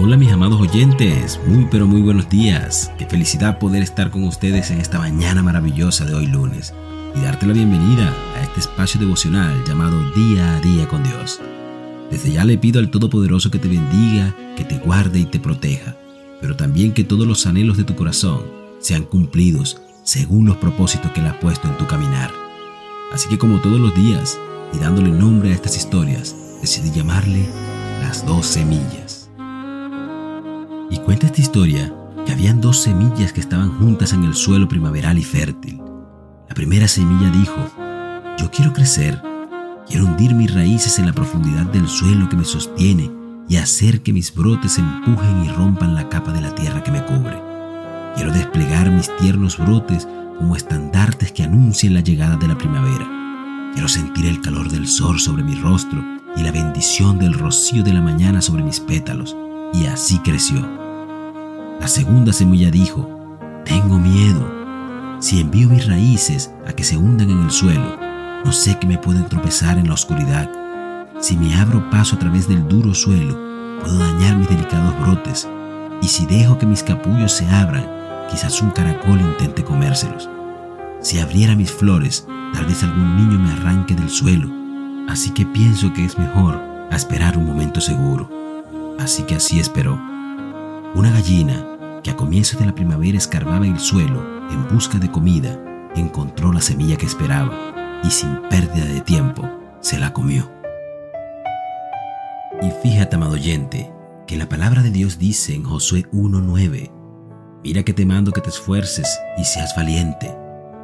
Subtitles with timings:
[0.00, 2.92] Hola mis amados oyentes, muy pero muy buenos días.
[2.98, 6.72] Qué felicidad poder estar con ustedes en esta mañana maravillosa de hoy lunes
[7.16, 11.40] y darte la bienvenida a este espacio devocional llamado Día a Día con Dios.
[12.12, 15.96] Desde ya le pido al Todopoderoso que te bendiga, que te guarde y te proteja,
[16.40, 18.44] pero también que todos los anhelos de tu corazón
[18.78, 22.30] sean cumplidos según los propósitos que Él ha puesto en tu caminar.
[23.12, 24.38] Así que como todos los días,
[24.72, 27.48] y dándole nombre a estas historias, decidí llamarle
[28.00, 29.17] las dos semillas.
[30.90, 31.92] Y cuenta esta historia
[32.24, 35.80] que habían dos semillas que estaban juntas en el suelo primaveral y fértil.
[36.48, 37.56] La primera semilla dijo,
[38.38, 39.20] yo quiero crecer,
[39.86, 43.10] quiero hundir mis raíces en la profundidad del suelo que me sostiene
[43.48, 47.04] y hacer que mis brotes empujen y rompan la capa de la tierra que me
[47.04, 47.40] cubre.
[48.14, 50.06] Quiero desplegar mis tiernos brotes
[50.38, 53.70] como estandartes que anuncien la llegada de la primavera.
[53.72, 56.02] Quiero sentir el calor del sol sobre mi rostro
[56.36, 59.36] y la bendición del rocío de la mañana sobre mis pétalos.
[59.74, 60.87] Y así creció.
[61.80, 63.08] La segunda semilla dijo,
[63.64, 64.44] tengo miedo.
[65.20, 67.96] Si envío mis raíces a que se hundan en el suelo,
[68.44, 70.50] no sé que me pueden tropezar en la oscuridad.
[71.20, 73.38] Si me abro paso a través del duro suelo,
[73.80, 75.48] puedo dañar mis delicados brotes.
[76.02, 77.86] Y si dejo que mis capullos se abran,
[78.28, 80.28] quizás un caracol intente comérselos.
[81.00, 84.48] Si abriera mis flores, tal vez algún niño me arranque del suelo.
[85.08, 88.28] Así que pienso que es mejor esperar un momento seguro.
[88.98, 90.17] Así que así esperó.
[90.94, 95.58] Una gallina que a comienzos de la primavera escarbaba el suelo en busca de comida,
[95.94, 99.48] encontró la semilla que esperaba y sin pérdida de tiempo
[99.80, 100.50] se la comió.
[102.62, 103.92] Y fíjate, amado oyente,
[104.26, 106.90] que la palabra de Dios dice en Josué 1.9,
[107.62, 110.34] Mira que te mando que te esfuerces y seas valiente.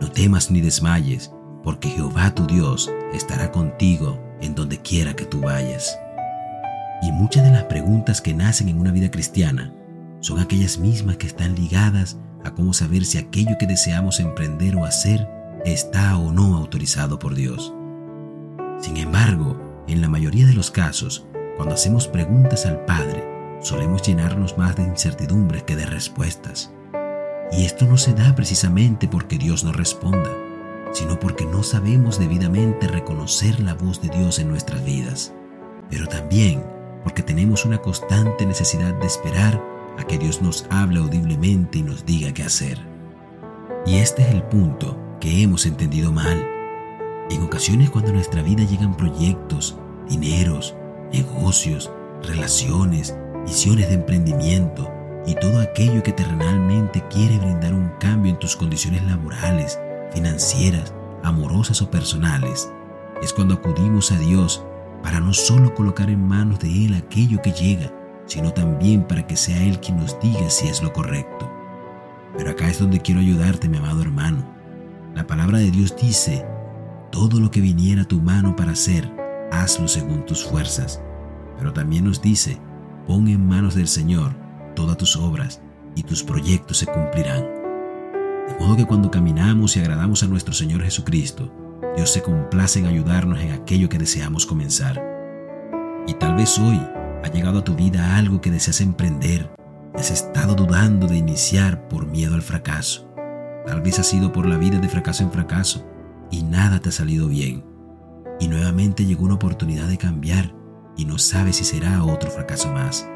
[0.00, 1.32] No temas ni desmayes,
[1.64, 5.98] porque Jehová tu Dios estará contigo en donde quiera que tú vayas.
[7.02, 9.72] Y muchas de las preguntas que nacen en una vida cristiana
[10.20, 14.84] son aquellas mismas que están ligadas a cómo saber si aquello que deseamos emprender o
[14.84, 15.28] hacer
[15.64, 17.74] está o no autorizado por Dios.
[18.80, 23.24] Sin embargo, en la mayoría de los casos, cuando hacemos preguntas al Padre,
[23.60, 26.72] solemos llenarnos más de incertidumbres que de respuestas.
[27.52, 30.30] Y esto no se da precisamente porque Dios no responda,
[30.92, 35.32] sino porque no sabemos debidamente reconocer la voz de Dios en nuestras vidas,
[35.90, 36.62] pero también
[37.02, 39.62] porque tenemos una constante necesidad de esperar
[39.98, 42.78] a que Dios nos hable audiblemente y nos diga qué hacer.
[43.86, 46.44] Y este es el punto que hemos entendido mal.
[47.30, 49.76] En ocasiones cuando a nuestra vida llegan proyectos,
[50.08, 50.74] dineros,
[51.12, 51.90] negocios,
[52.22, 54.90] relaciones, visiones de emprendimiento
[55.26, 59.78] y todo aquello que terrenalmente quiere brindar un cambio en tus condiciones laborales,
[60.12, 60.92] financieras,
[61.22, 62.70] amorosas o personales,
[63.22, 64.64] es cuando acudimos a Dios
[65.02, 67.92] para no solo colocar en manos de Él aquello que llega,
[68.26, 71.50] sino también para que sea Él quien nos diga si es lo correcto.
[72.36, 74.44] Pero acá es donde quiero ayudarte, mi amado hermano.
[75.14, 76.44] La palabra de Dios dice,
[77.10, 79.10] todo lo que viniera a tu mano para hacer,
[79.50, 81.00] hazlo según tus fuerzas.
[81.58, 82.58] Pero también nos dice,
[83.06, 84.34] Pon en manos del Señor
[84.74, 85.60] todas tus obras
[85.94, 87.42] y tus proyectos se cumplirán.
[88.48, 91.52] De modo que cuando caminamos y agradamos a nuestro Señor Jesucristo,
[91.96, 95.00] Dios se complace en ayudarnos en aquello que deseamos comenzar.
[96.08, 96.80] Y tal vez hoy
[97.26, 99.50] ha llegado a tu vida algo que deseas emprender
[99.94, 103.10] has estado dudando de iniciar por miedo al fracaso.
[103.66, 105.84] Tal vez ha sido por la vida de fracaso en fracaso
[106.30, 107.64] y nada te ha salido bien.
[108.38, 110.54] Y nuevamente llegó una oportunidad de cambiar
[110.96, 113.08] y no sabes si será otro fracaso más.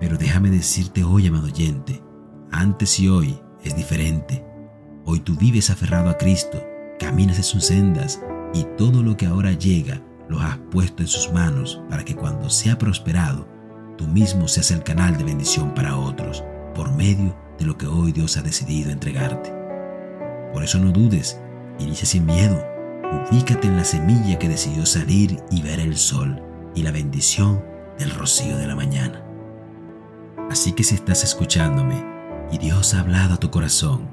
[0.00, 2.02] Pero déjame decirte hoy, amado oyente,
[2.52, 4.44] antes y hoy es diferente.
[5.04, 6.64] Hoy tú vives aferrado a Cristo,
[6.98, 8.22] caminas en sus sendas
[8.54, 12.50] y todo lo que ahora llega lo has puesto en sus manos para que cuando
[12.50, 13.46] sea prosperado,
[13.96, 16.44] tú mismo seas el canal de bendición para otros
[16.74, 19.52] por medio de lo que hoy Dios ha decidido entregarte.
[20.52, 21.40] Por eso no dudes,
[21.78, 22.62] inicia sin miedo,
[23.30, 26.42] ubícate en la semilla que decidió salir y ver el sol
[26.74, 27.64] y la bendición
[27.98, 29.22] del rocío de la mañana.
[30.50, 32.04] Así que si estás escuchándome
[32.52, 34.08] y Dios ha hablado a tu corazón,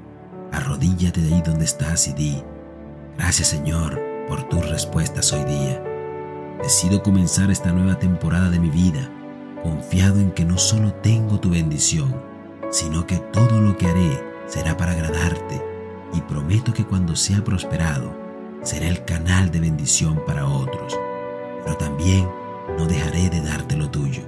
[0.52, 2.42] arrodíllate de ahí donde estás y di,
[3.16, 5.93] gracias Señor por tus respuestas hoy día.
[6.64, 9.10] Decido comenzar esta nueva temporada de mi vida
[9.62, 12.16] confiado en que no solo tengo tu bendición,
[12.70, 15.62] sino que todo lo que haré será para agradarte
[16.14, 18.16] y prometo que cuando sea prosperado,
[18.62, 20.98] seré el canal de bendición para otros,
[21.64, 22.26] pero también
[22.78, 24.22] no dejaré de darte lo tuyo.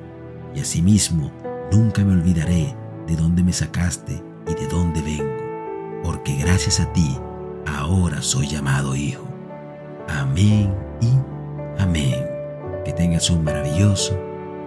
[0.54, 1.32] Y asimismo,
[1.72, 7.16] nunca me olvidaré de dónde me sacaste y de dónde vengo, porque gracias a ti
[7.64, 9.26] ahora soy llamado hijo.
[10.06, 11.35] Amén y
[11.78, 12.26] amén.
[12.84, 14.18] Que tengas un maravilloso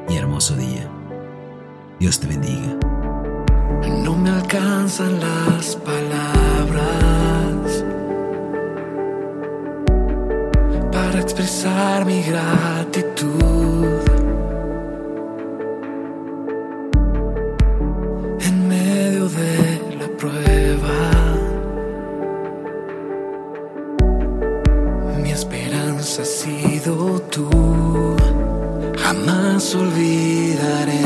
[0.07, 0.89] y hermoso día.
[1.99, 2.75] Dios te bendiga.
[4.03, 6.85] No me alcanzan las palabras
[10.91, 13.08] para expresar mi gratitud.
[28.97, 31.01] Jamás olvidaré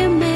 [0.00, 0.29] Es tu amor que me